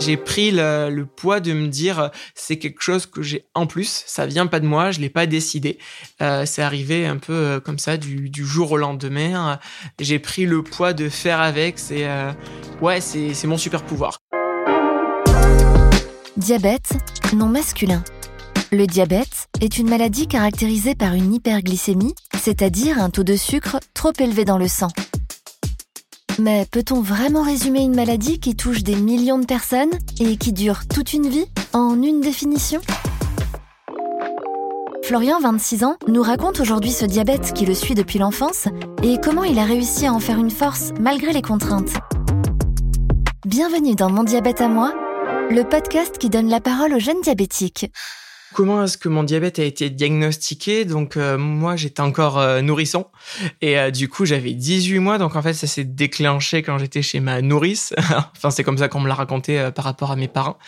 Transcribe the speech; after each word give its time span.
J'ai 0.00 0.16
pris 0.16 0.50
le, 0.52 1.04
poids 1.04 1.40
de 1.40 1.52
me 1.52 1.66
dire 1.66 2.10
c'est 2.34 2.58
quelque 2.58 2.82
chose 2.82 3.06
que 3.06 3.22
j'ai 3.22 3.46
en 3.54 3.66
plus, 3.66 4.04
ça 4.06 4.26
vient 4.26 4.46
pas 4.46 4.60
de 4.60 4.66
moi, 4.66 4.90
je 4.90 5.00
l'ai 5.00 5.08
pas 5.08 5.26
décidé. 5.26 5.78
Euh, 6.22 6.46
c'est 6.46 6.62
arrivé 6.62 7.06
un 7.06 7.16
peu 7.16 7.32
euh, 7.32 7.60
comme 7.60 7.78
ça 7.78 7.96
du, 7.96 8.30
jour 8.34 8.72
au 8.72 8.76
lendemain. 8.76 9.58
J'ai 9.98 10.18
pris 10.18 10.46
le 10.46 10.62
poids 10.62 10.92
de 10.92 11.08
faire 11.08 11.40
avec. 11.40 11.78
C'est 11.78 12.06
euh, 12.06 12.32
ouais, 12.80 13.00
c'est 13.00 13.46
mon 13.46 13.58
super 13.58 13.82
pouvoir. 13.82 14.18
Diabète, 16.36 16.92
non 17.34 17.46
masculin. 17.46 18.04
Le 18.70 18.86
diabète 18.86 19.48
est 19.60 19.78
une 19.78 19.88
maladie 19.88 20.28
caractérisée 20.28 20.94
par 20.94 21.14
une 21.14 21.34
hyperglycémie, 21.34 22.14
c'est-à-dire 22.40 23.02
un 23.02 23.10
taux 23.10 23.24
de 23.24 23.34
sucre 23.34 23.80
trop 23.94 24.12
élevé 24.20 24.44
dans 24.44 24.58
le 24.58 24.68
sang. 24.68 24.88
Mais 26.38 26.66
peut-on 26.70 27.00
vraiment 27.00 27.42
résumer 27.42 27.80
une 27.80 27.96
maladie 27.96 28.38
qui 28.38 28.54
touche 28.54 28.84
des 28.84 28.94
millions 28.94 29.38
de 29.38 29.44
personnes 29.44 29.90
et 30.20 30.36
qui 30.36 30.52
dure 30.52 30.86
toute 30.86 31.12
une 31.12 31.28
vie 31.28 31.46
en 31.72 32.00
une 32.00 32.20
définition? 32.20 32.80
Florian, 35.02 35.40
26 35.40 35.82
ans, 35.82 35.96
nous 36.06 36.22
raconte 36.22 36.60
aujourd'hui 36.60 36.92
ce 36.92 37.06
diabète 37.06 37.52
qui 37.54 37.66
le 37.66 37.74
suit 37.74 37.94
depuis 37.94 38.20
l'enfance 38.20 38.68
et 39.02 39.16
comment 39.20 39.42
il 39.42 39.58
a 39.58 39.64
réussi 39.64 40.06
à 40.06 40.12
en 40.12 40.20
faire 40.20 40.38
une 40.38 40.50
force 40.50 40.92
malgré 41.00 41.32
les 41.32 41.42
contraintes. 41.42 41.94
Bienvenue 43.44 43.96
dans 43.96 44.10
Mon 44.10 44.22
diabète 44.22 44.60
à 44.60 44.68
moi, 44.68 44.92
le 45.50 45.64
podcast 45.64 46.18
qui 46.18 46.30
donne 46.30 46.48
la 46.48 46.60
parole 46.60 46.94
aux 46.94 47.00
jeunes 47.00 47.20
diabétiques. 47.20 47.90
Comment 48.54 48.84
est-ce 48.84 48.96
que 48.96 49.08
mon 49.08 49.24
diabète 49.24 49.58
a 49.58 49.64
été 49.64 49.90
diagnostiqué? 49.90 50.84
Donc 50.84 51.16
euh, 51.16 51.36
moi 51.36 51.76
j'étais 51.76 52.00
encore 52.00 52.38
euh, 52.38 52.62
nourrisson 52.62 53.06
et 53.60 53.78
euh, 53.78 53.90
du 53.90 54.08
coup 54.08 54.24
j'avais 54.24 54.54
18 54.54 54.98
mois 55.00 55.18
donc 55.18 55.36
en 55.36 55.42
fait 55.42 55.52
ça 55.52 55.66
s'est 55.66 55.84
déclenché 55.84 56.62
quand 56.62 56.78
j'étais 56.78 57.02
chez 57.02 57.20
ma 57.20 57.42
nourrice. 57.42 57.94
enfin 58.36 58.50
c'est 58.50 58.64
comme 58.64 58.78
ça 58.78 58.88
qu'on 58.88 59.00
me 59.00 59.08
l'a 59.08 59.14
raconté 59.14 59.68
par 59.74 59.84
rapport 59.84 60.10
à 60.10 60.16
mes 60.16 60.28
parents. 60.28 60.58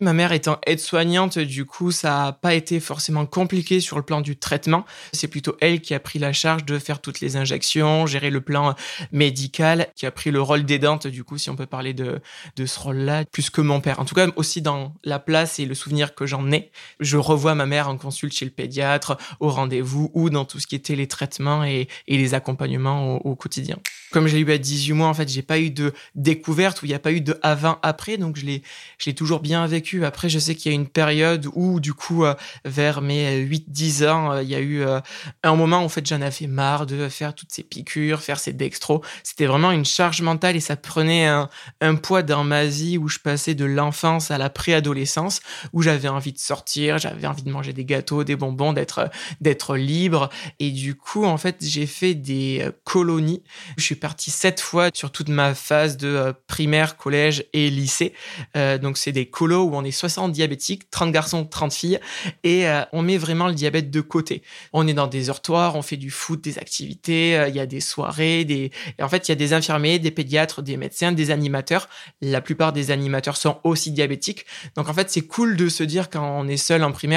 Ma 0.00 0.12
mère 0.12 0.32
étant 0.32 0.58
aide-soignante 0.66 1.38
du 1.38 1.64
coup 1.64 1.92
ça 1.92 2.26
a 2.26 2.32
pas 2.32 2.54
été 2.54 2.78
forcément 2.78 3.24
compliqué 3.24 3.80
sur 3.80 3.96
le 3.96 4.02
plan 4.02 4.20
du 4.20 4.36
traitement. 4.36 4.84
C'est 5.12 5.28
plutôt 5.28 5.56
elle 5.60 5.80
qui 5.80 5.94
a 5.94 6.00
pris 6.00 6.18
la 6.18 6.34
charge 6.34 6.66
de 6.66 6.78
faire 6.78 7.00
toutes 7.00 7.20
les 7.20 7.36
injections, 7.36 8.06
gérer 8.06 8.30
le 8.30 8.42
plan 8.42 8.74
médical, 9.12 9.88
qui 9.96 10.04
a 10.04 10.10
pris 10.10 10.30
le 10.30 10.42
rôle 10.42 10.64
d'aidante 10.64 11.06
du 11.06 11.24
coup 11.24 11.38
si 11.38 11.48
on 11.48 11.56
peut 11.56 11.66
parler 11.66 11.94
de 11.94 12.20
de 12.56 12.66
ce 12.66 12.78
rôle-là 12.78 13.24
plus 13.24 13.48
que 13.48 13.62
mon 13.62 13.80
père. 13.80 13.98
En 13.98 14.04
tout 14.04 14.14
cas 14.14 14.26
aussi 14.36 14.60
dans 14.60 14.94
la 15.04 15.18
place 15.18 15.58
et 15.58 15.64
le 15.64 15.74
souvenir 15.74 16.14
que 16.14 16.26
j'en 16.26 16.52
ai. 16.52 16.70
Je 17.00 17.16
revois 17.30 17.54
ma 17.54 17.66
mère 17.66 17.88
en 17.88 17.96
consulte 17.96 18.34
chez 18.34 18.44
le 18.44 18.50
pédiatre, 18.50 19.16
au 19.38 19.48
rendez-vous 19.48 20.10
ou 20.14 20.30
dans 20.30 20.44
tout 20.44 20.58
ce 20.58 20.66
qui 20.66 20.74
était 20.74 20.96
les 20.96 21.06
traitements 21.06 21.64
et, 21.64 21.88
les 22.08 22.34
accompagnements 22.34 23.16
au, 23.24 23.34
quotidien. 23.36 23.78
Comme 24.10 24.26
j'ai 24.26 24.40
eu 24.40 24.52
à 24.52 24.58
18 24.58 24.92
mois, 24.92 25.08
en 25.08 25.14
fait, 25.14 25.28
j'ai 25.28 25.42
pas 25.42 25.58
eu 25.58 25.70
de 25.70 25.92
découverte 26.14 26.82
où 26.82 26.86
il 26.86 26.88
n'y 26.88 26.94
a 26.94 26.98
pas 26.98 27.12
eu 27.12 27.20
de 27.20 27.38
avant-après, 27.42 28.16
donc 28.16 28.36
je 28.36 28.44
l'ai, 28.44 28.62
je 28.98 29.06
l'ai 29.06 29.14
toujours 29.14 29.40
bien 29.40 29.66
vécu. 29.66 30.04
Après, 30.04 30.28
je 30.28 30.38
sais 30.38 30.54
qu'il 30.54 30.72
y 30.72 30.74
a 30.74 30.76
une 30.76 30.88
période 30.88 31.46
où, 31.54 31.78
du 31.78 31.94
coup, 31.94 32.24
euh, 32.24 32.34
vers 32.64 33.00
mes 33.00 33.38
8-10 33.44 34.08
ans, 34.08 34.32
euh, 34.32 34.42
il 34.42 34.48
y 34.48 34.54
a 34.56 34.60
eu 34.60 34.82
euh, 34.82 35.00
un 35.44 35.54
moment 35.54 35.80
où, 35.80 35.84
en 35.84 35.88
fait, 35.88 36.06
j'en 36.06 36.20
avais 36.20 36.48
marre 36.48 36.86
de 36.86 37.08
faire 37.08 37.34
toutes 37.34 37.52
ces 37.52 37.62
piqûres, 37.62 38.20
faire 38.20 38.40
ces 38.40 38.52
dextros. 38.52 39.02
C'était 39.22 39.46
vraiment 39.46 39.70
une 39.70 39.84
charge 39.84 40.20
mentale 40.22 40.56
et 40.56 40.60
ça 40.60 40.76
prenait 40.76 41.26
un, 41.26 41.48
un 41.80 41.94
poids 41.94 42.22
dans 42.22 42.42
ma 42.42 42.64
vie 42.64 42.98
où 42.98 43.08
je 43.08 43.18
passais 43.18 43.54
de 43.54 43.64
l'enfance 43.64 44.30
à 44.30 44.38
la 44.38 44.50
préadolescence, 44.50 45.40
où 45.72 45.82
j'avais 45.82 46.08
envie 46.08 46.32
de 46.32 46.38
sortir, 46.38 46.98
j'avais 46.98 47.19
j'avais 47.20 47.30
envie 47.30 47.42
de 47.42 47.50
manger 47.50 47.72
des 47.72 47.84
gâteaux, 47.84 48.24
des 48.24 48.36
bonbons, 48.36 48.72
d'être 48.72 49.10
d'être 49.40 49.76
libre. 49.76 50.30
Et 50.58 50.70
du 50.70 50.94
coup, 50.94 51.24
en 51.24 51.36
fait, 51.36 51.56
j'ai 51.60 51.86
fait 51.86 52.14
des 52.14 52.60
euh, 52.62 52.72
colonies. 52.84 53.42
Je 53.76 53.84
suis 53.84 53.94
parti 53.94 54.30
sept 54.30 54.60
fois 54.60 54.88
sur 54.94 55.12
toute 55.12 55.28
ma 55.28 55.54
phase 55.54 55.96
de 55.96 56.08
euh, 56.08 56.32
primaire, 56.46 56.96
collège 56.96 57.44
et 57.52 57.68
lycée. 57.68 58.14
Euh, 58.56 58.78
donc, 58.78 58.96
c'est 58.96 59.12
des 59.12 59.26
colos 59.26 59.64
où 59.64 59.74
on 59.74 59.84
est 59.84 59.90
60 59.90 60.32
diabétiques, 60.32 60.90
30 60.90 61.12
garçons, 61.12 61.44
30 61.44 61.72
filles, 61.72 62.00
et 62.44 62.66
on 62.92 63.02
met 63.02 63.18
vraiment 63.18 63.48
le 63.48 63.54
diabète 63.54 63.90
de 63.90 64.00
côté. 64.00 64.42
On 64.72 64.86
est 64.86 64.94
dans 64.94 65.06
des 65.06 65.28
heurtoirs, 65.28 65.76
on 65.76 65.82
fait 65.82 65.96
du 65.96 66.10
foot, 66.10 66.42
des 66.42 66.58
activités, 66.58 67.44
il 67.48 67.54
y 67.54 67.60
a 67.60 67.66
des 67.66 67.80
soirées, 67.80 68.44
des... 68.44 68.70
Et 68.98 69.02
en 69.02 69.08
fait, 69.08 69.28
il 69.28 69.30
y 69.30 69.32
a 69.32 69.36
des 69.36 69.52
infirmiers, 69.52 69.98
des 69.98 70.10
pédiatres, 70.10 70.62
des 70.62 70.76
médecins, 70.76 71.12
des 71.12 71.30
animateurs. 71.30 71.88
La 72.20 72.40
plupart 72.40 72.72
des 72.72 72.90
animateurs 72.90 73.36
sont 73.36 73.58
aussi 73.64 73.90
diabétiques. 73.90 74.46
Donc, 74.76 74.88
en 74.88 74.94
fait, 74.94 75.10
c'est 75.10 75.22
cool 75.22 75.56
de 75.56 75.68
se 75.68 75.82
dire 75.82 76.10
quand 76.10 76.40
on 76.40 76.48
est 76.48 76.56
seul 76.56 76.82
en 76.82 76.92
primaire 76.92 77.09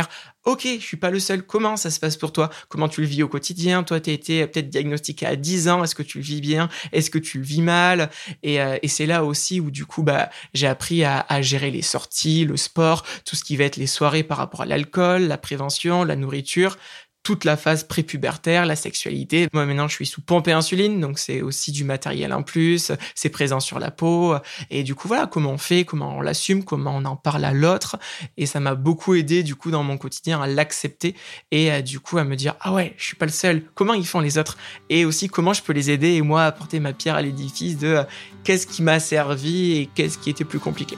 Ok, 0.45 0.63
je 0.65 0.83
suis 0.83 0.97
pas 0.97 1.09
le 1.09 1.19
seul. 1.19 1.43
Comment 1.43 1.77
ça 1.77 1.89
se 1.89 1.99
passe 1.99 2.17
pour 2.17 2.33
toi? 2.33 2.49
Comment 2.67 2.89
tu 2.89 3.01
le 3.01 3.07
vis 3.07 3.23
au 3.23 3.29
quotidien? 3.29 3.83
Toi, 3.83 4.01
tu 4.01 4.09
as 4.09 4.13
été 4.13 4.45
peut-être 4.47 4.69
diagnostiqué 4.69 5.25
à 5.25 5.35
10 5.35 5.69
ans. 5.69 5.83
Est-ce 5.83 5.95
que 5.95 6.03
tu 6.03 6.17
le 6.17 6.23
vis 6.23 6.41
bien? 6.41 6.69
Est-ce 6.91 7.09
que 7.09 7.17
tu 7.17 7.37
le 7.37 7.45
vis 7.45 7.61
mal? 7.61 8.09
Euh, 8.45 8.77
Et, 8.81 8.87
c'est 8.87 9.05
là 9.05 9.23
aussi 9.23 9.59
où 9.59 9.71
du 9.71 9.85
coup, 9.85 10.03
bah, 10.03 10.29
j'ai 10.53 10.67
appris 10.67 11.03
à, 11.03 11.25
à, 11.29 11.41
gérer 11.41 11.71
les 11.71 11.81
sorties, 11.81 12.45
le 12.45 12.57
sport, 12.57 13.03
tout 13.25 13.35
ce 13.35 13.43
qui 13.43 13.55
va 13.55 13.63
être 13.63 13.77
les 13.77 13.87
soirées 13.87 14.23
par 14.23 14.37
rapport 14.37 14.61
à 14.61 14.65
l'alcool, 14.65 15.23
la 15.23 15.37
prévention, 15.37 16.03
la 16.03 16.15
nourriture 16.15 16.77
toute 17.23 17.45
la 17.45 17.57
phase 17.57 17.83
prépubertaire, 17.83 18.65
la 18.65 18.75
sexualité. 18.75 19.47
Moi 19.53 19.65
maintenant 19.65 19.87
je 19.87 19.95
suis 19.95 20.05
sous 20.05 20.21
pompe 20.21 20.47
et 20.47 20.51
insuline, 20.51 20.99
donc 20.99 21.19
c'est 21.19 21.41
aussi 21.41 21.71
du 21.71 21.83
matériel 21.83 22.33
en 22.33 22.43
plus, 22.43 22.91
c'est 23.15 23.29
présent 23.29 23.59
sur 23.59 23.79
la 23.79 23.91
peau. 23.91 24.35
Et 24.69 24.83
du 24.83 24.93
coup 24.93 25.07
voilà, 25.07 25.27
comment 25.27 25.51
on 25.51 25.57
fait, 25.57 25.85
comment 25.85 26.17
on 26.17 26.21
l'assume, 26.21 26.63
comment 26.63 26.95
on 26.95 27.05
en 27.05 27.15
parle 27.15 27.45
à 27.45 27.53
l'autre. 27.53 27.97
Et 28.37 28.45
ça 28.45 28.59
m'a 28.59 28.75
beaucoup 28.75 29.15
aidé 29.15 29.43
du 29.43 29.55
coup 29.55 29.71
dans 29.71 29.83
mon 29.83 29.97
quotidien 29.97 30.41
à 30.41 30.47
l'accepter 30.47 31.15
et 31.51 31.81
du 31.81 31.99
coup 31.99 32.17
à 32.17 32.23
me 32.23 32.35
dire 32.35 32.55
ah 32.59 32.73
ouais, 32.73 32.93
je 32.97 33.05
suis 33.05 33.15
pas 33.15 33.25
le 33.25 33.31
seul. 33.31 33.63
Comment 33.73 33.93
ils 33.93 34.05
font 34.05 34.19
les 34.19 34.37
autres? 34.37 34.57
Et 34.89 35.05
aussi 35.05 35.27
comment 35.27 35.53
je 35.53 35.61
peux 35.61 35.73
les 35.73 35.89
aider 35.89 36.13
et 36.13 36.21
moi 36.21 36.43
apporter 36.45 36.79
ma 36.79 36.93
pierre 36.93 37.15
à 37.15 37.21
l'édifice 37.21 37.77
de 37.77 37.87
euh, 37.87 38.03
qu'est-ce 38.43 38.67
qui 38.67 38.83
m'a 38.83 38.99
servi 38.99 39.77
et 39.77 39.89
qu'est-ce 39.93 40.17
qui 40.17 40.29
était 40.29 40.45
plus 40.45 40.59
compliqué. 40.59 40.97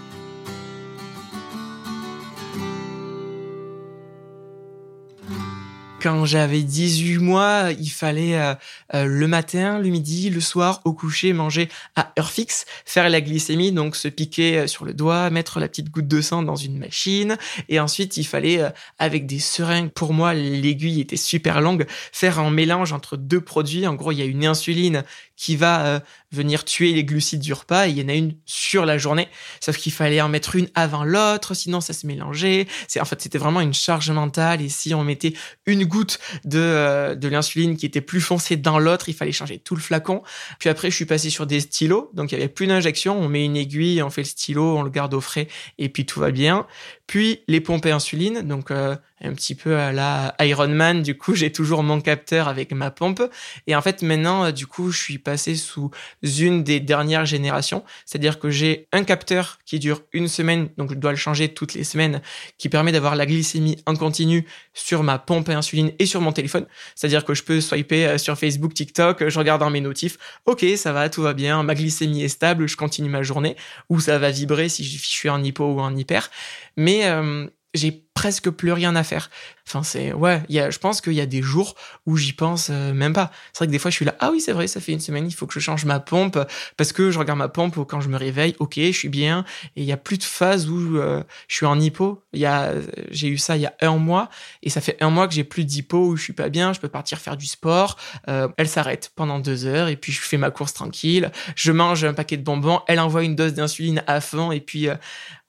Quand 6.06 6.24
j'avais 6.24 6.62
18 6.62 7.18
mois, 7.18 7.70
il 7.80 7.90
fallait 7.90 8.38
euh, 8.38 8.54
euh, 8.94 9.06
le 9.06 9.28
matin, 9.28 9.80
le 9.80 9.90
midi, 9.90 10.30
le 10.30 10.40
soir, 10.40 10.82
au 10.86 10.94
coucher, 10.94 11.34
manger 11.34 11.68
à 11.96 12.14
heure 12.20 12.30
fixe, 12.30 12.68
faire 12.86 13.10
la 13.10 13.22
glycémie, 13.22 13.72
donc 13.72 13.96
se 13.96 14.08
piquer 14.08 14.60
euh, 14.60 14.68
sur 14.68 14.86
le 14.86 14.94
doigt, 14.94 15.32
mettre 15.32 15.60
la 15.60 15.68
petite 15.68 15.90
goutte 15.90 16.08
de 16.08 16.22
sang 16.22 16.44
dans 16.44 16.56
une 16.56 16.78
machine, 16.78 17.38
et 17.70 17.80
ensuite 17.80 18.18
il 18.18 18.24
fallait, 18.24 18.60
avec 19.00 19.26
des 19.26 19.40
seringues, 19.40 19.90
pour 19.90 20.14
moi 20.14 20.36
l'aiguille 20.36 21.02
était 21.02 21.16
super 21.16 21.60
longue, 21.60 21.88
faire 22.12 22.38
un 22.38 22.52
mélange 22.52 22.94
entre 22.94 23.18
deux 23.18 23.42
produits. 23.42 23.88
En 23.88 23.96
gros, 23.96 24.12
il 24.12 24.20
y 24.20 24.22
a 24.22 24.26
une 24.26 24.46
insuline 24.46 25.04
qui 25.36 25.56
va 25.56 25.86
euh, 25.86 26.00
venir 26.36 26.66
tuer 26.66 26.94
les 26.94 27.04
glucides 27.04 27.40
du 27.40 27.54
repas 27.54 27.88
il 27.88 27.98
y 27.98 28.04
en 28.04 28.10
a 28.10 28.14
une 28.14 28.36
sur 28.46 28.86
la 28.86 28.98
journée. 28.98 29.28
Sauf 29.60 29.78
qu'il 29.78 29.92
fallait 29.92 30.22
en 30.22 30.30
mettre 30.30 30.56
une 30.56 30.68
avant 30.76 31.04
l'autre, 31.04 31.54
sinon 31.54 31.82
ça 31.82 31.94
se 31.94 32.06
mélangeait. 32.06 32.68
C'est 32.88 33.00
en 33.00 33.06
fait 33.06 33.22
c'était 33.22 33.38
vraiment 33.38 33.62
une 33.62 33.74
charge 33.74 34.12
mentale 34.12 34.62
et 34.62 34.70
si 34.70 34.94
on 34.94 35.04
mettait 35.04 35.34
une 35.66 35.86
goutte 35.86 36.20
de 36.44 36.60
euh, 36.60 37.16
de 37.16 37.28
l'insuline 37.28 37.78
qui 37.78 37.86
était 37.86 38.02
plus 38.02 38.22
foncée 38.22 38.58
dans 38.58 38.80
l'autre, 38.80 39.10
il 39.10 39.14
fallait 39.14 39.32
changer 39.32 39.60
tout 39.60 39.76
le 39.76 39.82
flacon. 39.82 40.22
Puis 40.60 40.70
après 40.70 40.90
je 40.92 40.96
suis 40.96 41.06
passé 41.06 41.30
sur 41.30 41.48
des 41.48 41.62
stylos, 41.62 42.12
donc 42.14 42.32
il 42.32 42.36
y 42.36 42.38
avait 42.38 42.50
plus 42.50 42.68
d'injection, 42.68 43.20
on 43.20 43.30
met 43.30 43.46
une 43.46 43.58
aiguille, 43.58 44.02
on 44.04 44.10
fait 44.10 44.22
le 44.22 44.28
stylo, 44.28 44.78
on 44.78 44.84
le 44.84 44.90
garde 44.90 45.14
au 45.14 45.22
frais 45.22 45.48
et 45.78 45.90
puis 45.90 46.06
tout 46.06 46.20
va 46.20 46.32
bien. 46.32 46.68
Puis 47.08 47.42
les 47.48 47.62
pompes 47.62 47.86
à 47.86 47.94
insuline, 47.94 48.42
donc 48.42 48.72
euh, 48.72 48.96
un 49.22 49.34
petit 49.34 49.56
peu 49.56 49.78
à 49.78 49.92
la 49.92 50.36
Iron 50.42 50.68
Man. 50.68 51.04
Du 51.04 51.18
coup, 51.18 51.36
j'ai 51.36 51.52
toujours 51.52 51.84
mon 51.84 52.02
capteur 52.02 52.48
avec 52.48 52.72
ma 52.72 52.92
pompe. 52.92 53.22
Et 53.68 53.76
en 53.76 53.82
fait, 53.82 54.02
maintenant, 54.02 54.46
euh, 54.46 54.52
du 54.52 54.68
coup, 54.68 54.92
je 54.92 54.98
suis 54.98 55.18
passé 55.18 55.56
sous 55.56 55.92
une 56.24 56.64
des 56.64 56.80
dernières 56.80 57.26
générations. 57.26 57.84
C'est-à-dire 58.06 58.40
que 58.40 58.50
j'ai 58.50 58.88
un 58.92 59.04
capteur 59.04 59.60
qui 59.66 59.80
dure 59.80 60.02
une 60.14 60.28
semaine, 60.28 60.70
donc 60.78 60.92
je 60.92 60.96
dois 60.96 61.12
le 61.12 61.18
changer 61.18 61.50
toutes 61.50 61.74
les 61.74 61.84
semaines, 61.84 62.22
qui 62.58 62.70
permet 62.70 62.92
d'avoir 62.92 63.16
la 63.16 63.26
glycémie 63.26 63.78
en 63.86 63.96
continu 63.96 64.46
sur 64.74 65.04
ma 65.04 65.20
pompe 65.20 65.50
à 65.50 65.58
insuline 65.58 65.92
et 66.00 66.06
sur 66.06 66.22
mon 66.22 66.32
téléphone. 66.32 66.66
C'est-à-dire 66.96 67.24
que 67.24 67.34
je 67.34 67.44
peux 67.44 67.62
swiper 67.62 68.08
euh, 68.08 68.18
sur 68.18 68.38
Facebook, 68.38 68.74
TikTok, 68.74 69.30
je 69.30 69.40
regarde 69.40 69.62
dans 69.62 69.70
mes 69.70 69.82
notifs. 69.82 70.18
Ok, 70.46 70.66
ça 70.76 70.92
va, 70.92 71.10
tout 71.10 71.22
va 71.22 71.34
bien, 71.34 71.62
ma 71.64 71.76
glycémie 71.76 72.24
est 72.24 72.30
stable, 72.30 72.68
je 72.68 72.76
continue 72.76 73.10
ma 73.10 73.22
journée. 73.22 73.56
Ou 73.90 74.00
ça 74.00 74.18
va 74.18 74.32
vibrer 74.32 74.70
si 74.70 74.84
je 74.84 74.98
suis 74.98 75.30
en 75.30 75.44
hypo 75.44 75.66
ou 75.66 75.80
en 75.80 75.96
hyper. 75.96 76.30
Mais 76.78 76.95
euh, 77.04 77.48
j'ai 77.74 78.05
presque 78.16 78.50
plus 78.50 78.72
rien 78.72 78.96
à 78.96 79.04
faire. 79.04 79.30
Enfin, 79.68 79.84
c'est 79.84 80.14
ouais, 80.14 80.42
y 80.48 80.60
a, 80.60 80.70
je 80.70 80.80
pense 80.80 81.02
qu'il 81.02 81.14
y 81.14 81.22
a 81.22 81.26
des 81.26 81.42
jours 81.42 81.76
où 82.06 82.18
j'y 82.18 82.34
pense 82.34 82.70
euh, 82.72 82.94
même 82.94 83.14
pas. 83.14 83.30
C'est 83.52 83.60
vrai 83.60 83.68
que 83.68 83.72
des 83.72 83.80
fois, 83.80 83.92
je 83.92 83.96
suis 83.96 84.06
là, 84.06 84.16
ah 84.20 84.30
oui, 84.32 84.40
c'est 84.40 84.54
vrai, 84.54 84.68
ça 84.68 84.80
fait 84.80 84.94
une 84.94 85.00
semaine, 85.00 85.28
il 85.28 85.34
faut 85.34 85.48
que 85.48 85.54
je 85.54 85.60
change 85.60 85.86
ma 85.86 86.00
pompe 86.00 86.40
parce 86.78 86.94
que 86.94 87.12
je 87.12 87.20
regarde 87.20 87.40
ma 87.40 87.50
pompe 87.50 87.86
quand 87.88 88.00
je 88.02 88.08
me 88.08 88.18
réveille, 88.18 88.56
ok, 88.60 88.76
je 88.78 88.92
suis 88.92 89.10
bien. 89.10 89.44
Et 89.76 89.82
il 89.82 89.86
y 89.86 89.92
a 89.92 89.98
plus 89.98 90.18
de 90.18 90.24
phase 90.24 90.70
où 90.70 90.98
euh, 90.98 91.24
je 91.50 91.56
suis 91.56 91.66
en 91.66 91.80
hypo. 91.80 92.24
Y 92.34 92.46
a, 92.46 92.74
j'ai 93.12 93.28
eu 93.28 93.38
ça 93.38 93.58
il 93.58 93.64
y 93.64 93.66
a 93.66 93.74
un 93.82 93.98
mois 93.98 94.30
et 94.64 94.70
ça 94.70 94.82
fait 94.82 94.98
un 95.02 95.10
mois 95.10 95.28
que 95.28 95.34
j'ai 95.34 95.44
plus 95.44 95.66
d'hypo 95.66 96.08
où 96.08 96.16
je 96.16 96.24
suis 96.24 96.34
pas 96.34 96.50
bien. 96.50 96.72
Je 96.72 96.80
peux 96.80 96.90
partir 96.90 97.20
faire 97.20 97.36
du 97.36 97.48
sport. 97.48 97.98
Euh, 98.30 98.48
elle 98.58 98.70
s'arrête 98.70 99.12
pendant 99.16 99.40
deux 99.40 99.66
heures 99.66 99.90
et 99.90 99.98
puis 99.98 100.14
je 100.14 100.22
fais 100.22 100.38
ma 100.38 100.52
course 100.52 100.74
tranquille. 100.74 101.32
Je 101.56 101.72
mange 101.74 102.06
un 102.06 102.14
paquet 102.14 102.38
de 102.38 102.44
bonbons. 102.44 102.80
Elle 102.88 103.02
envoie 103.02 103.24
une 103.24 103.36
dose 103.36 103.54
d'insuline 103.54 104.04
à 104.08 104.22
fond 104.22 104.52
et 104.52 104.62
puis 104.62 104.88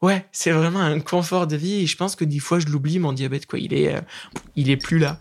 ouais, 0.03 0.27
c'est 0.33 0.51
vraiment 0.51 0.81
un 0.81 1.01
confort 1.01 1.47
de 1.47 1.57
vie. 1.57 1.83
Et 1.83 1.87
je 1.87 1.97
pense 1.97 2.17
que 2.17 2.25
des 2.25 2.39
fois, 2.39 2.56
je 2.59 2.69
l'oublie 2.69 2.99
mon 2.99 3.13
diabète 3.13 3.47
quoi. 3.47 3.59
Il 3.59 3.75
est 3.75 3.95
il 4.55 4.71
est 4.71 4.77
plus 4.77 4.99
là. 4.99 5.19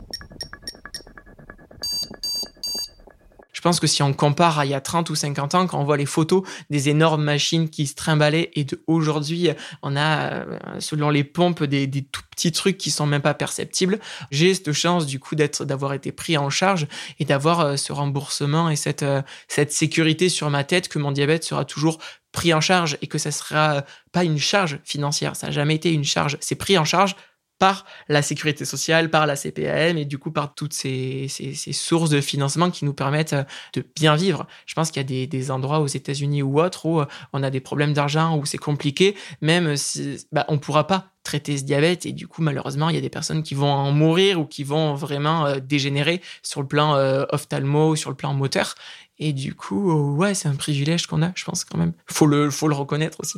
Pense 3.65 3.79
que 3.79 3.87
si 3.87 4.03
on 4.03 4.13
compare 4.13 4.59
à 4.59 4.65
il 4.67 4.69
y 4.69 4.75
a 4.75 4.79
30 4.79 5.09
ou 5.09 5.15
50 5.15 5.55
ans, 5.55 5.65
quand 5.65 5.79
on 5.79 5.85
voit 5.85 5.97
les 5.97 6.05
photos 6.05 6.43
des 6.69 6.87
énormes 6.89 7.23
machines 7.23 7.67
qui 7.67 7.87
se 7.87 7.95
trimballaient 7.95 8.51
et 8.53 8.67
aujourd'hui, 8.85 9.49
on 9.81 9.95
a, 9.95 10.33
euh, 10.33 10.59
selon 10.77 11.09
les 11.09 11.23
pompes, 11.23 11.63
des, 11.63 11.87
des 11.87 12.03
tout 12.03 12.21
petits 12.29 12.51
trucs 12.51 12.77
qui 12.77 12.91
sont 12.91 13.07
même 13.07 13.23
pas 13.23 13.33
perceptibles. 13.33 13.99
J'ai 14.29 14.53
cette 14.53 14.71
chance, 14.71 15.07
du 15.07 15.19
coup, 15.19 15.33
d'être, 15.33 15.65
d'avoir 15.65 15.93
été 15.93 16.11
pris 16.11 16.37
en 16.37 16.51
charge 16.51 16.85
et 17.17 17.25
d'avoir 17.25 17.61
euh, 17.61 17.75
ce 17.75 17.91
remboursement 17.91 18.69
et 18.69 18.75
cette, 18.75 19.01
euh, 19.01 19.23
cette 19.47 19.71
sécurité 19.71 20.29
sur 20.29 20.51
ma 20.51 20.63
tête 20.63 20.87
que 20.87 20.99
mon 20.99 21.11
diabète 21.11 21.43
sera 21.43 21.65
toujours 21.65 21.97
pris 22.31 22.53
en 22.53 22.61
charge 22.61 22.99
et 23.01 23.07
que 23.07 23.17
ça 23.17 23.31
sera 23.31 23.83
pas 24.11 24.23
une 24.23 24.37
charge 24.37 24.77
financière. 24.83 25.35
Ça 25.35 25.47
n'a 25.47 25.53
jamais 25.53 25.73
été 25.73 25.91
une 25.91 26.03
charge. 26.03 26.37
C'est 26.39 26.53
pris 26.53 26.77
en 26.77 26.85
charge 26.85 27.15
par 27.57 27.85
la 28.09 28.21
sécurité 28.21 28.65
sociale, 28.65 29.09
par 29.09 29.25
la 29.25 29.35
CPAM 29.35 29.97
et 29.97 30.05
du 30.05 30.17
coup 30.17 30.31
par 30.31 30.53
toutes 30.55 30.73
ces, 30.73 31.27
ces, 31.29 31.73
sources 31.73 32.09
de 32.09 32.19
financement 32.19 32.69
qui 32.69 32.85
nous 32.85 32.93
permettent 32.93 33.33
euh, 33.33 33.43
de 33.73 33.85
bien 33.95 34.15
vivre. 34.15 34.45
Je 34.65 34.73
pense 34.73 34.91
qu'il 34.91 35.01
y 35.01 35.23
a 35.23 35.25
des, 35.25 35.51
endroits 35.51 35.79
aux 35.79 35.87
États-Unis 35.87 36.41
ou 36.41 36.59
autres 36.59 36.85
où 36.85 36.99
euh, 36.99 37.05
on 37.33 37.43
a 37.43 37.49
des 37.49 37.59
problèmes 37.59 37.93
d'argent, 37.93 38.37
où 38.37 38.45
c'est 38.45 38.57
compliqué, 38.57 39.15
même 39.41 39.77
si 39.77 40.25
bah, 40.31 40.45
on 40.49 40.57
pourra 40.57 40.87
pas 40.87 41.11
traiter 41.23 41.57
ce 41.57 41.63
diabète 41.63 42.05
et 42.05 42.11
du 42.11 42.27
coup 42.27 42.43
malheureusement 42.43 42.89
il 42.89 42.95
y 42.95 42.99
a 42.99 43.01
des 43.01 43.09
personnes 43.09 43.41
qui 43.41 43.55
vont 43.55 43.71
en 43.71 43.91
mourir 43.91 44.39
ou 44.39 44.45
qui 44.45 44.63
vont 44.63 44.93
vraiment 44.93 45.45
euh, 45.45 45.59
dégénérer 45.59 46.21
sur 46.43 46.61
le 46.61 46.67
plan 46.67 46.93
ophtalmo 47.31 47.91
ou 47.91 47.95
sur 47.95 48.09
le 48.09 48.15
plan 48.15 48.33
moteur. 48.33 48.75
Et 49.17 49.33
du 49.33 49.55
coup 49.55 49.91
ouais 50.15 50.33
c'est 50.33 50.49
un 50.49 50.55
privilège 50.55 51.07
qu'on 51.07 51.23
a 51.23 51.31
je 51.35 51.45
pense 51.45 51.63
quand 51.63 51.77
même. 51.77 51.93
Faut 52.07 52.27
le 52.27 52.49
faut 52.51 52.67
le 52.67 52.75
reconnaître 52.75 53.19
aussi 53.21 53.37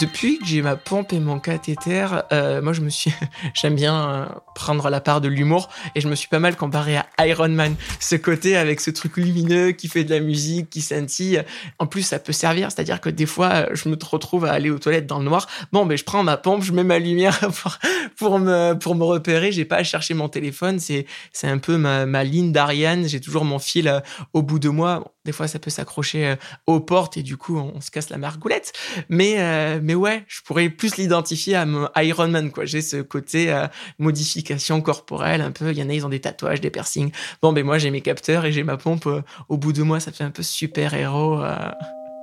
depuis 0.00 0.38
que 0.38 0.46
j'ai 0.46 0.62
ma 0.62 0.76
pompe 0.76 1.12
et 1.12 1.20
mon 1.20 1.38
cathéter, 1.38 2.06
euh, 2.32 2.60
moi 2.62 2.72
je 2.72 2.80
me 2.80 2.88
suis, 2.88 3.12
j'aime 3.54 3.74
bien 3.74 4.08
euh, 4.08 4.26
prendre 4.54 4.88
la 4.90 5.00
part 5.00 5.20
de 5.20 5.28
l'humour 5.28 5.68
et 5.94 6.00
je 6.00 6.08
me 6.08 6.14
suis 6.14 6.28
pas 6.28 6.38
mal 6.38 6.56
comparé 6.56 6.96
à 6.96 7.26
Iron 7.26 7.48
Man, 7.48 7.74
ce 8.00 8.16
côté 8.16 8.56
avec 8.56 8.80
ce 8.80 8.90
truc 8.90 9.16
lumineux 9.16 9.72
qui 9.72 9.88
fait 9.88 10.04
de 10.04 10.10
la 10.10 10.20
musique, 10.20 10.70
qui 10.70 10.80
scintille. 10.80 11.42
En 11.78 11.86
plus, 11.86 12.02
ça 12.02 12.18
peut 12.18 12.32
servir, 12.32 12.70
c'est-à-dire 12.70 13.00
que 13.00 13.10
des 13.10 13.26
fois, 13.26 13.66
je 13.74 13.88
me 13.88 13.96
retrouve 14.02 14.44
à 14.44 14.52
aller 14.52 14.70
aux 14.70 14.78
toilettes 14.78 15.06
dans 15.06 15.18
le 15.18 15.24
noir. 15.24 15.46
Bon, 15.72 15.86
ben 15.86 15.96
je 15.96 16.04
prends 16.04 16.22
ma 16.22 16.36
pompe, 16.36 16.62
je 16.62 16.72
mets 16.72 16.84
ma 16.84 16.98
lumière 16.98 17.38
pour, 17.62 17.78
pour 18.16 18.38
me 18.38 18.74
pour 18.74 18.94
me 18.94 19.04
repérer. 19.04 19.52
J'ai 19.52 19.64
pas 19.64 19.76
à 19.76 19.84
chercher 19.84 20.14
mon 20.14 20.28
téléphone. 20.28 20.78
C'est 20.78 21.06
c'est 21.32 21.48
un 21.48 21.58
peu 21.58 21.76
ma, 21.76 22.06
ma 22.06 22.24
ligne 22.24 22.52
d'Ariane. 22.52 23.08
J'ai 23.08 23.20
toujours 23.20 23.44
mon 23.44 23.58
fil 23.58 23.88
euh, 23.88 24.00
au 24.32 24.42
bout 24.42 24.58
de 24.58 24.68
moi. 24.68 25.13
Des 25.24 25.32
fois, 25.32 25.48
ça 25.48 25.58
peut 25.58 25.70
s'accrocher 25.70 26.36
aux 26.66 26.80
portes 26.80 27.16
et 27.16 27.22
du 27.22 27.36
coup, 27.36 27.58
on, 27.58 27.80
se 27.80 27.90
casse 27.90 28.10
la 28.10 28.18
margoulette. 28.18 28.72
Mais 29.08 29.80
mais 29.80 29.94
ouais, 29.94 30.24
je 30.28 30.40
pourrais 30.42 30.68
plus 30.68 30.96
l'identifier 30.96 31.54
à 31.54 31.66
mon 31.66 31.88
Iron 31.96 32.28
Man, 32.28 32.50
quoi. 32.50 32.64
J'ai 32.64 32.82
ce 32.82 32.96
côté 33.02 33.52
euh, 33.52 33.66
modification 33.98 34.80
corporelle, 34.80 35.40
un 35.40 35.50
peu. 35.50 35.70
Il 35.70 35.78
y 35.78 35.82
en 35.82 35.88
a, 35.88 35.92
ils 35.92 36.04
ont 36.06 36.08
des 36.08 36.20
tatouages, 36.20 36.60
des 36.60 36.70
piercings. 36.70 37.12
Bon, 37.42 37.52
ben 37.52 37.64
moi, 37.64 37.78
j'ai 37.78 37.90
mes 37.90 38.00
capteurs 38.00 38.44
et 38.44 38.52
j'ai 38.52 38.62
ma 38.62 38.76
pompe. 38.76 39.06
Euh, 39.06 39.22
au 39.48 39.56
bout 39.56 39.72
de 39.72 39.82
moi, 39.82 40.00
ça 40.00 40.12
fait 40.12 40.24
un 40.24 40.30
peu 40.30 40.42
super 40.42 40.94
héros. 40.94 41.42
Euh. 41.42 41.70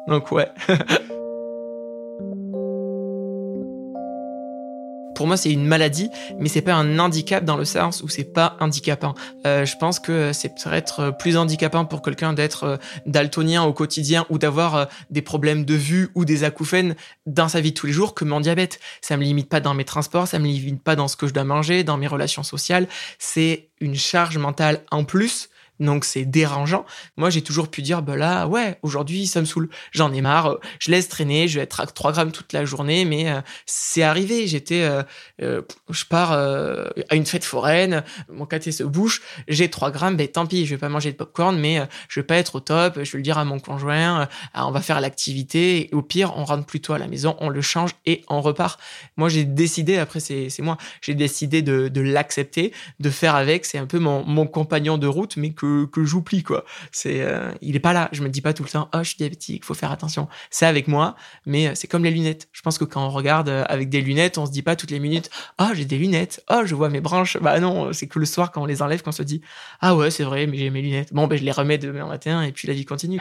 Donc 0.07 0.31
ouais. 0.31 0.49
pour 5.15 5.27
moi, 5.27 5.37
c'est 5.37 5.51
une 5.51 5.65
maladie, 5.65 6.09
mais 6.39 6.49
c'est 6.49 6.61
pas 6.61 6.73
un 6.73 6.99
handicap 6.99 7.43
dans 7.43 7.57
le 7.57 7.65
sens 7.65 8.01
où 8.03 8.09
c'est 8.09 8.23
pas 8.23 8.57
handicapant. 8.59 9.13
Euh, 9.45 9.65
je 9.65 9.75
pense 9.77 9.99
que 9.99 10.33
c'est 10.33 10.49
peut-être 10.49 11.15
plus 11.17 11.37
handicapant 11.37 11.85
pour 11.85 12.01
quelqu'un 12.01 12.33
d'être 12.33 12.63
euh, 12.63 12.77
daltonien 13.05 13.63
au 13.63 13.73
quotidien 13.73 14.25
ou 14.29 14.37
d'avoir 14.37 14.75
euh, 14.75 14.85
des 15.09 15.21
problèmes 15.21 15.65
de 15.65 15.73
vue 15.73 16.09
ou 16.15 16.25
des 16.25 16.43
acouphènes 16.43 16.95
dans 17.25 17.47
sa 17.47 17.61
vie 17.61 17.71
de 17.71 17.77
tous 17.77 17.87
les 17.87 17.93
jours 17.93 18.13
que 18.13 18.25
mon 18.25 18.39
diabète. 18.39 18.79
Ça 19.01 19.17
me 19.17 19.23
limite 19.23 19.49
pas 19.49 19.59
dans 19.59 19.73
mes 19.73 19.85
transports, 19.85 20.27
ça 20.27 20.39
me 20.39 20.45
limite 20.45 20.83
pas 20.83 20.95
dans 20.95 21.07
ce 21.07 21.15
que 21.15 21.27
je 21.27 21.33
dois 21.33 21.43
manger, 21.43 21.83
dans 21.83 21.97
mes 21.97 22.07
relations 22.07 22.43
sociales. 22.43 22.87
C'est 23.19 23.69
une 23.79 23.95
charge 23.95 24.37
mentale 24.37 24.83
en 24.91 25.03
plus 25.03 25.49
donc 25.81 26.05
c'est 26.05 26.25
dérangeant. 26.25 26.85
Moi, 27.17 27.29
j'ai 27.29 27.41
toujours 27.41 27.69
pu 27.69 27.81
dire, 27.81 28.01
bah 28.01 28.15
là, 28.15 28.47
ouais, 28.47 28.77
aujourd'hui, 28.83 29.27
ça 29.27 29.41
me 29.41 29.45
saoule. 29.45 29.69
J'en 29.91 30.13
ai 30.13 30.21
marre. 30.21 30.57
Je 30.79 30.91
laisse 30.91 31.09
traîner. 31.09 31.47
Je 31.47 31.57
vais 31.57 31.63
être 31.63 31.79
à 31.81 31.87
3 31.87 32.11
grammes 32.11 32.31
toute 32.31 32.53
la 32.53 32.65
journée, 32.65 33.03
mais 33.03 33.29
euh, 33.29 33.41
c'est 33.65 34.03
arrivé. 34.03 34.47
J'étais, 34.47 34.83
euh, 34.83 35.01
euh, 35.41 35.61
je 35.89 36.05
pars 36.05 36.31
à 36.31 37.15
une 37.15 37.25
fête 37.25 37.43
foraine, 37.43 38.03
mon 38.29 38.45
caté 38.45 38.71
se 38.71 38.83
bouche, 38.83 39.21
j'ai 39.47 39.69
3 39.69 39.91
grammes, 39.91 40.15
ben 40.15 40.27
tant 40.27 40.45
pis, 40.45 40.65
je 40.65 40.75
vais 40.75 40.77
pas 40.77 40.89
manger 40.89 41.11
de 41.11 41.17
popcorn, 41.17 41.57
mais 41.57 41.81
je 42.09 42.19
vais 42.19 42.25
pas 42.25 42.35
être 42.35 42.55
au 42.55 42.59
top. 42.59 42.99
Je 43.03 43.11
vais 43.11 43.17
le 43.17 43.23
dire 43.23 43.37
à 43.37 43.45
mon 43.45 43.59
conjoint. 43.59 44.27
Ah, 44.53 44.67
on 44.67 44.71
va 44.71 44.81
faire 44.81 45.01
l'activité. 45.01 45.89
au 45.93 46.01
pire, 46.01 46.33
on 46.37 46.45
rentre 46.45 46.65
plutôt 46.65 46.93
à 46.93 46.99
la 46.99 47.07
maison, 47.07 47.35
on 47.39 47.49
le 47.49 47.61
change 47.61 47.91
et 48.05 48.23
on 48.29 48.41
repart. 48.41 48.79
Moi, 49.17 49.29
j'ai 49.29 49.45
décidé. 49.45 49.97
Après, 49.97 50.19
c'est 50.19 50.49
moi. 50.59 50.77
J'ai 51.01 51.15
décidé 51.15 51.61
de, 51.61 51.87
de 51.87 52.01
l'accepter, 52.01 52.71
de 52.99 53.09
faire 53.09 53.35
avec. 53.35 53.65
C'est 53.65 53.77
un 53.77 53.87
peu 53.87 53.99
mon, 53.99 54.23
mon 54.25 54.45
compagnon 54.45 54.97
de 54.97 55.07
route, 55.07 55.37
mais 55.37 55.51
que 55.51 55.70
que, 55.91 56.03
j'oublie 56.03 56.43
quoi. 56.43 56.65
C'est 56.91 57.21
euh, 57.21 57.51
il 57.61 57.75
est 57.75 57.79
pas 57.79 57.93
là. 57.93 58.09
Je 58.11 58.23
me 58.23 58.29
dis 58.29 58.41
pas 58.41 58.53
tout 58.53 58.63
le 58.63 58.69
temps 58.69 58.89
oh 58.93 58.99
je 58.99 59.09
suis 59.09 59.17
diabétique, 59.17 59.65
faut 59.65 59.73
faire 59.73 59.91
attention. 59.91 60.27
C'est 60.49 60.65
avec 60.65 60.87
moi, 60.87 61.15
mais 61.45 61.67
euh, 61.67 61.71
c'est 61.75 61.87
comme 61.87 62.03
les 62.03 62.11
lunettes. 62.11 62.49
Je 62.51 62.61
pense 62.61 62.77
que 62.77 62.85
quand 62.85 63.05
on 63.05 63.09
regarde 63.09 63.49
euh, 63.49 63.63
avec 63.67 63.89
des 63.89 64.01
lunettes, 64.01 64.37
on 64.37 64.45
se 64.45 64.51
dit 64.51 64.61
pas 64.61 64.75
toutes 64.75 64.91
les 64.91 64.99
minutes 64.99 65.29
oh 65.59 65.69
j'ai 65.73 65.85
des 65.85 65.97
lunettes, 65.97 66.43
oh 66.49 66.61
je 66.65 66.75
vois 66.75 66.89
mes 66.89 67.01
branches. 67.01 67.37
Bah 67.37 67.59
non, 67.59 67.93
c'est 67.93 68.07
que 68.07 68.19
le 68.19 68.25
soir 68.25 68.51
quand 68.51 68.61
on 68.61 68.65
les 68.65 68.81
enlève 68.81 69.01
qu'on 69.01 69.11
se 69.11 69.23
dit 69.23 69.41
ah 69.79 69.95
ouais 69.95 70.11
c'est 70.11 70.23
vrai 70.23 70.47
mais 70.47 70.57
j'ai 70.57 70.69
mes 70.69 70.81
lunettes. 70.81 71.13
Bon 71.13 71.27
ben 71.27 71.37
je 71.37 71.43
les 71.43 71.51
remets 71.51 71.77
demain 71.77 72.05
matin 72.05 72.41
et 72.43 72.51
puis 72.51 72.67
la 72.67 72.73
vie 72.73 72.85
continue 72.85 73.19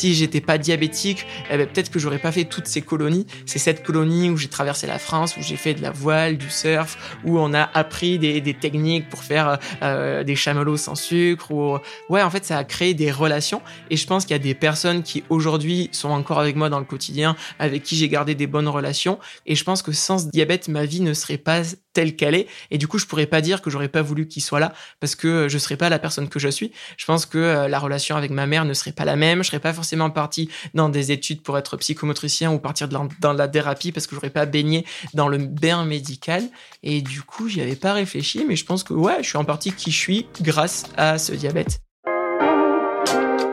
si 0.00 0.14
j'étais 0.14 0.40
pas 0.40 0.56
diabétique, 0.56 1.26
eh 1.50 1.58
ben, 1.58 1.66
peut-être 1.66 1.90
que 1.90 1.98
j'aurais 1.98 2.18
pas 2.18 2.32
fait 2.32 2.44
toutes 2.44 2.66
ces 2.66 2.80
colonies. 2.80 3.26
C'est 3.44 3.58
cette 3.58 3.82
colonie 3.82 4.30
où 4.30 4.38
j'ai 4.38 4.48
traversé 4.48 4.86
la 4.86 4.98
France, 4.98 5.36
où 5.36 5.42
j'ai 5.42 5.56
fait 5.56 5.74
de 5.74 5.82
la 5.82 5.90
voile, 5.90 6.38
du 6.38 6.48
surf, 6.48 7.18
où 7.24 7.38
on 7.38 7.52
a 7.52 7.68
appris 7.74 8.18
des, 8.18 8.40
des 8.40 8.54
techniques 8.54 9.10
pour 9.10 9.22
faire 9.22 9.58
euh, 9.82 10.24
des 10.24 10.36
chamallows 10.36 10.78
sans 10.78 10.94
sucre. 10.94 11.50
Ou... 11.50 11.78
Ouais, 12.08 12.22
en 12.22 12.30
fait, 12.30 12.46
ça 12.46 12.56
a 12.56 12.64
créé 12.64 12.94
des 12.94 13.10
relations. 13.10 13.60
Et 13.90 13.96
je 13.96 14.06
pense 14.06 14.24
qu'il 14.24 14.32
y 14.32 14.40
a 14.40 14.42
des 14.42 14.54
personnes 14.54 15.02
qui 15.02 15.22
aujourd'hui 15.28 15.90
sont 15.92 16.08
encore 16.08 16.38
avec 16.38 16.56
moi 16.56 16.70
dans 16.70 16.78
le 16.78 16.86
quotidien, 16.86 17.36
avec 17.58 17.82
qui 17.82 17.94
j'ai 17.94 18.08
gardé 18.08 18.34
des 18.34 18.46
bonnes 18.46 18.68
relations. 18.68 19.18
Et 19.44 19.54
je 19.54 19.64
pense 19.64 19.82
que 19.82 19.92
sans 19.92 20.18
ce 20.18 20.28
diabète, 20.28 20.68
ma 20.68 20.86
vie 20.86 21.02
ne 21.02 21.12
serait 21.12 21.36
pas 21.36 21.62
telle 21.92 22.16
qu'elle 22.16 22.34
est. 22.34 22.46
Et 22.70 22.78
du 22.78 22.88
coup, 22.88 22.98
je 22.98 23.06
pourrais 23.06 23.26
pas 23.26 23.40
dire 23.40 23.62
que 23.62 23.70
j'aurais 23.70 23.88
pas 23.88 24.02
voulu 24.02 24.28
qu'il 24.28 24.42
soit 24.42 24.60
là 24.60 24.72
parce 25.00 25.14
que 25.14 25.48
je 25.48 25.58
serais 25.58 25.76
pas 25.76 25.88
la 25.88 25.98
personne 25.98 26.28
que 26.28 26.38
je 26.38 26.48
suis. 26.48 26.72
Je 26.96 27.04
pense 27.04 27.26
que 27.26 27.38
euh, 27.38 27.68
la 27.68 27.78
relation 27.78 28.16
avec 28.16 28.30
ma 28.30 28.46
mère 28.46 28.64
ne 28.64 28.74
serait 28.74 28.92
pas 28.92 29.04
la 29.04 29.16
même. 29.16 29.42
Je 29.42 29.48
serais 29.48 29.60
pas 29.60 29.72
forcément 29.72 30.10
parti 30.10 30.50
dans 30.74 30.88
des 30.88 31.12
études 31.12 31.42
pour 31.42 31.58
être 31.58 31.76
psychomotricien 31.76 32.52
ou 32.52 32.58
partir 32.58 32.88
dans 32.88 33.32
la 33.32 33.48
thérapie 33.48 33.92
parce 33.92 34.06
que 34.06 34.14
j'aurais 34.14 34.30
pas 34.30 34.46
baigné 34.46 34.84
dans 35.14 35.28
le 35.28 35.38
bain 35.38 35.84
médical. 35.84 36.44
Et 36.82 37.02
du 37.02 37.22
coup, 37.22 37.48
j'y 37.48 37.60
avais 37.60 37.76
pas 37.76 37.92
réfléchi, 37.92 38.44
mais 38.46 38.56
je 38.56 38.64
pense 38.64 38.84
que 38.84 38.94
ouais, 38.94 39.22
je 39.22 39.28
suis 39.28 39.38
en 39.38 39.44
partie 39.44 39.72
qui 39.72 39.90
je 39.90 39.98
suis 39.98 40.26
grâce 40.40 40.84
à 40.96 41.18
ce 41.18 41.32
diabète. 41.32 41.80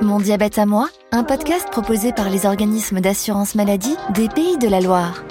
Mon 0.01 0.19
diabète 0.19 0.57
à 0.59 0.65
moi, 0.65 0.89
un 1.11 1.23
podcast 1.23 1.69
proposé 1.71 2.13
par 2.13 2.29
les 2.29 2.45
organismes 2.45 3.01
d'assurance 3.01 3.55
maladie 3.55 3.95
des 4.13 4.29
pays 4.29 4.57
de 4.57 4.67
la 4.67 4.79
Loire. 4.79 5.23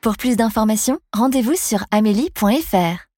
Pour 0.00 0.16
plus 0.16 0.34
d'informations, 0.34 0.98
rendez-vous 1.12 1.56
sur 1.56 1.84
amélie.fr. 1.90 3.09